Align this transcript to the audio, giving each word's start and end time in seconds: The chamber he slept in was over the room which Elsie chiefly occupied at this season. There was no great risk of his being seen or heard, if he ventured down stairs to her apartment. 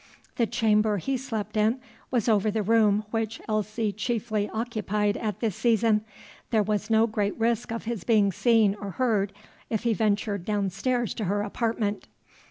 The 0.37 0.47
chamber 0.47 0.97
he 0.97 1.15
slept 1.15 1.55
in 1.55 1.79
was 2.09 2.27
over 2.27 2.49
the 2.49 2.63
room 2.63 3.03
which 3.11 3.39
Elsie 3.47 3.91
chiefly 3.91 4.49
occupied 4.51 5.15
at 5.15 5.41
this 5.41 5.55
season. 5.55 6.03
There 6.49 6.63
was 6.63 6.89
no 6.89 7.05
great 7.05 7.37
risk 7.37 7.69
of 7.71 7.83
his 7.83 8.03
being 8.03 8.31
seen 8.31 8.73
or 8.73 8.89
heard, 8.97 9.31
if 9.69 9.83
he 9.83 9.93
ventured 9.93 10.43
down 10.43 10.71
stairs 10.71 11.13
to 11.13 11.25
her 11.25 11.43
apartment. 11.43 12.07